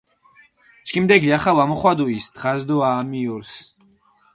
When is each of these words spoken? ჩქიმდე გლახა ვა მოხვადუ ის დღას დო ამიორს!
ჩქიმდე 0.87 1.15
გლახა 1.23 1.51
ვა 1.57 1.63
მოხვადუ 1.73 2.05
ის 2.17 2.25
დღას 2.35 2.61
დო 2.69 2.75
ამიორს! 2.91 3.53